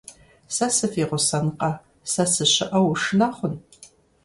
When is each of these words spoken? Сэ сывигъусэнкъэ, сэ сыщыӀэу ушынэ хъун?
Сэ 0.55 0.67
сывигъусэнкъэ, 0.75 1.71
сэ 2.11 2.23
сыщыӀэу 2.33 2.87
ушынэ 2.91 3.27
хъун? 3.35 3.53